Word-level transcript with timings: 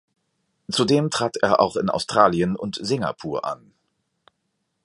Zudem 0.67 1.11
trat 1.11 1.37
er 1.43 1.59
auch 1.59 1.75
in 1.75 1.87
Australien 1.87 2.55
und 2.55 2.79
Singapur 2.81 3.45
an. 3.45 3.71